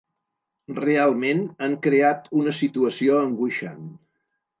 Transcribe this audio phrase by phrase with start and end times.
[0.77, 3.85] Realment, han creat una situació angoixant.